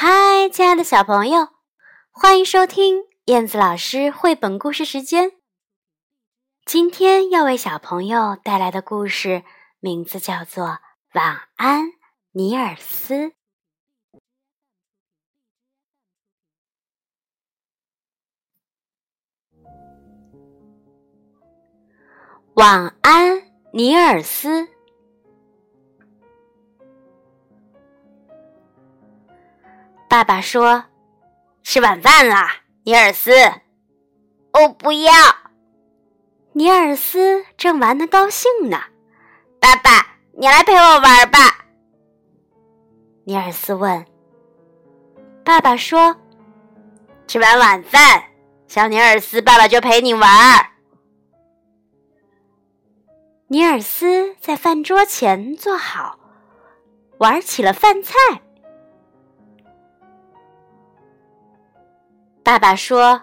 [0.00, 1.48] 嗨，亲爱的小朋友，
[2.12, 5.32] 欢迎收听燕子老师绘本故事时间。
[6.64, 9.42] 今天要为小朋友带来的故事
[9.80, 10.66] 名字叫做
[11.14, 11.86] 《晚安，
[12.30, 13.14] 尼尔斯》。
[22.54, 23.42] 晚安，
[23.72, 24.77] 尼尔斯。
[30.18, 30.82] 爸爸说
[31.62, 32.50] ：“吃晚饭啦，
[32.82, 33.30] 尼尔斯。”
[34.52, 35.12] 哦，不要！
[36.54, 38.80] 尼尔斯正玩的高兴呢。
[39.60, 41.38] 爸爸，你来陪我玩吧。
[43.26, 44.04] 尼尔斯问。
[45.44, 46.16] 爸爸说
[47.28, 48.24] ：“吃完晚饭，
[48.66, 50.70] 小尼尔斯，爸爸就陪你玩。”
[53.46, 56.18] 尼尔斯在饭桌前坐好，
[57.18, 58.14] 玩起了饭菜。
[62.48, 63.20] 爸爸说：“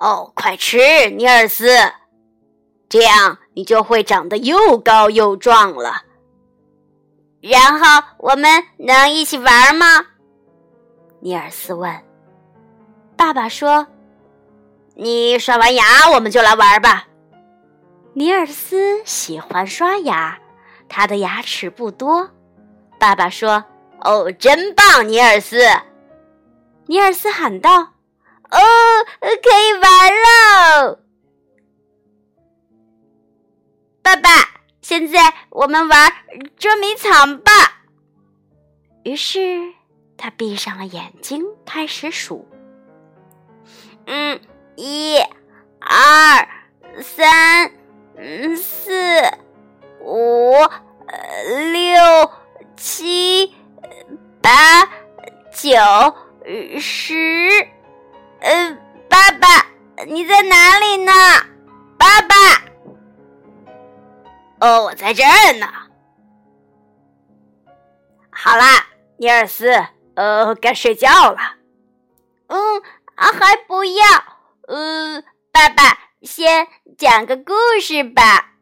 [0.00, 1.76] 哦，快吃，尼尔斯，
[2.88, 6.00] 这样你就会长得又高又壮了。
[7.42, 10.06] 然后我们能一起玩吗？”
[11.20, 11.94] 尼尔斯问。
[13.18, 13.86] 爸爸说
[14.96, 17.06] ：“你刷完牙，我们就来玩吧。”
[18.16, 20.38] 尼尔斯喜欢刷牙，
[20.88, 22.30] 他的牙齿不多。
[22.98, 23.62] 爸爸说
[24.00, 25.58] ：“哦，真棒，尼尔斯！”
[26.88, 27.92] 尼尔斯喊道。
[28.50, 28.58] 哦，
[29.20, 30.98] 可以玩喽！
[34.02, 34.28] 爸爸，
[34.80, 36.12] 现在我们玩
[36.56, 37.52] 捉迷藏吧。
[39.02, 39.72] 于是
[40.16, 42.46] 他闭上了眼睛，开始数：
[44.06, 44.40] 嗯，
[44.76, 45.18] 一、
[45.80, 46.15] 二、
[60.06, 61.12] 你在哪里呢？
[61.98, 62.36] 爸爸，
[64.60, 65.66] 哦，我在这儿呢。
[68.30, 68.86] 好啦，
[69.16, 69.68] 尼尔斯，
[70.14, 71.56] 呃，该睡觉了。
[72.46, 72.82] 嗯，
[73.16, 74.04] 还不要。
[74.68, 78.52] 呃，爸爸，先讲个故事吧。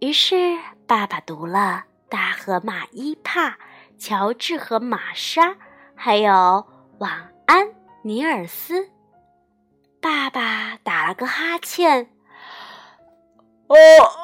[0.00, 3.48] 于是，爸爸读了《大河马伊帕》
[3.98, 5.48] 《乔治和玛莎》，
[5.94, 6.30] 还有
[6.98, 7.66] 《晚安》。
[8.02, 8.88] 尼尔斯，
[10.00, 12.10] 爸爸打了个哈欠。
[13.66, 13.76] 哦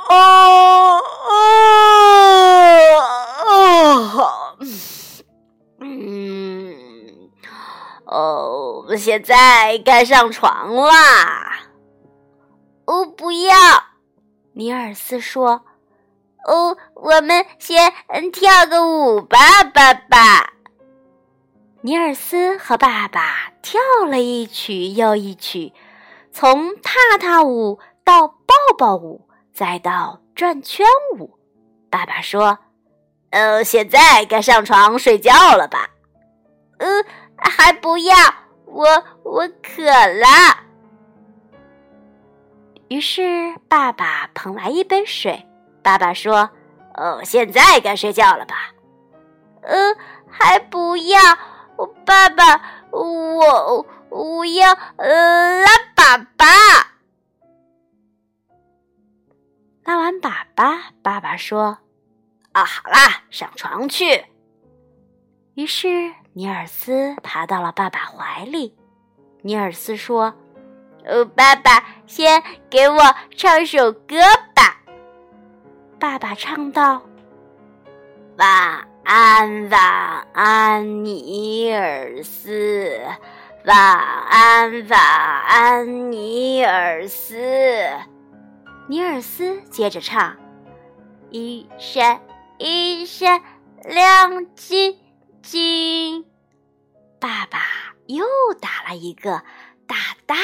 [0.09, 1.41] 哦哦
[3.47, 4.59] 哦，
[5.81, 7.31] 嗯，
[8.07, 11.59] 哦，现在该上床啦。
[12.87, 13.55] 哦，不要，
[14.55, 15.65] 尼尔斯说。
[16.47, 17.93] 哦，我们先
[18.33, 19.39] 跳个舞吧，
[19.75, 20.55] 爸爸。
[21.87, 25.73] 尼尔斯和爸爸跳了一曲又一曲，
[26.33, 28.35] 从踏踏舞到抱
[28.77, 30.85] 抱舞，再到转圈
[31.17, 31.39] 舞。
[31.89, 32.59] 爸爸说
[33.31, 35.91] ：“呃，现在该上床睡觉了吧
[36.79, 36.89] ？”“呃，
[37.37, 38.17] 还不要，
[38.65, 40.27] 我我渴了。”
[42.91, 45.47] 于是爸爸捧来一杯水。
[45.85, 46.51] 爸爸说
[46.99, 48.73] ：“哦，现在该睡觉了吧
[49.63, 49.97] ？”“呃，
[50.29, 51.21] 还不要。”
[52.05, 52.61] 爸爸，
[52.91, 56.47] 我我要拉粑粑。
[59.85, 61.79] 拉完粑粑，爸爸说
[62.53, 64.25] ：“啊，好啦，上床去。”
[65.55, 68.77] 于是尼尔斯爬到了爸爸怀里。
[69.43, 70.35] 尼尔斯说
[71.05, 72.99] ：“呃，爸爸，先给我
[73.37, 74.17] 唱首歌
[74.55, 74.81] 吧。”
[76.01, 77.03] 爸爸唱道
[78.39, 83.01] ：“晚。”安，晚安，尼尔斯。
[83.65, 87.37] 晚安，晚安，尼尔斯。
[88.89, 90.37] 尼尔斯接着唱：
[91.31, 92.21] 一闪
[92.59, 93.41] 一闪
[93.85, 94.99] 亮晶
[95.41, 96.25] 晶。
[97.21, 97.61] 爸爸
[98.07, 98.27] 又
[98.61, 99.45] 打了一个
[99.87, 99.97] 大
[100.27, 100.35] 大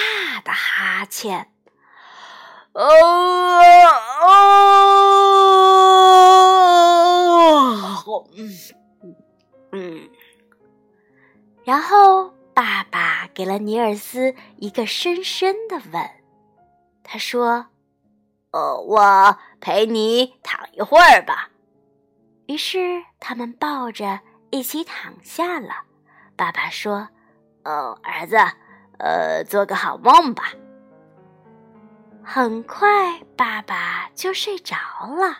[0.45, 1.49] 的哈欠。
[2.75, 2.85] 哦
[4.25, 4.92] 哦，
[8.37, 8.49] 嗯
[9.73, 10.11] 嗯，
[11.65, 16.11] 然后爸爸给了尼尔斯一个深深的吻。
[17.03, 17.67] 他说
[18.53, 21.51] ：“哦，我陪你躺一会儿吧。”
[22.47, 24.21] 于是他们抱着
[24.51, 25.85] 一起躺下了。
[26.37, 27.09] 爸爸说
[27.65, 28.37] ：“哦，儿子，
[28.99, 30.53] 呃，做个好梦吧。”
[32.25, 35.39] 很快，爸爸就睡着了。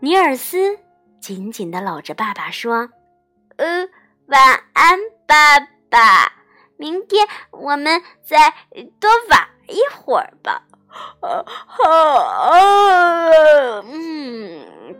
[0.00, 0.78] 尼尔斯
[1.20, 2.88] 紧紧地搂着爸爸说
[3.58, 3.88] ：“呃，
[4.26, 4.40] 晚
[4.72, 5.58] 安，爸
[5.90, 6.32] 爸。
[6.76, 8.54] 明天我们再
[9.00, 10.62] 多玩一会儿吧。”
[11.20, 11.84] 啊，好，
[13.82, 14.96] 嗯，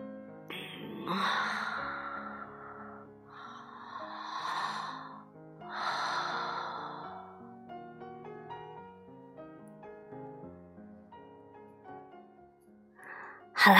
[13.53, 13.79] 好啦，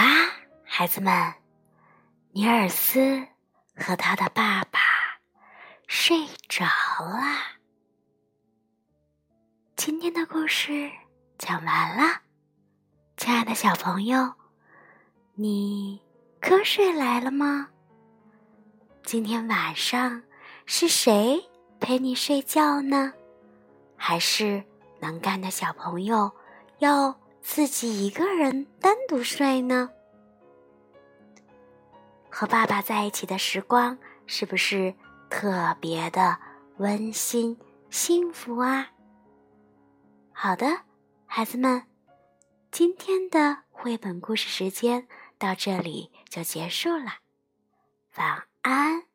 [0.79, 1.33] 孩子们，
[2.31, 3.27] 尼尔斯
[3.75, 4.79] 和他的爸爸
[5.87, 7.21] 睡着了。
[9.75, 10.89] 今天的故事。
[11.37, 12.21] 讲完了，
[13.17, 14.35] 亲爱的小朋友，
[15.35, 16.01] 你
[16.39, 17.67] 瞌睡来了吗？
[19.03, 20.23] 今天晚上
[20.65, 21.43] 是谁
[21.81, 23.11] 陪你睡觉呢？
[23.97, 24.63] 还是
[25.01, 26.31] 能干的小朋友
[26.77, 29.89] 要自己一个人单独睡呢？
[32.29, 33.97] 和爸爸在一起的时光
[34.27, 34.93] 是不是
[35.29, 36.37] 特别的
[36.77, 37.57] 温馨
[37.89, 38.89] 幸福啊？
[40.31, 40.81] 好的。
[41.31, 41.83] 孩子们，
[42.71, 47.19] 今天的绘本故事时间到这里就结束了，
[48.17, 49.08] 晚安。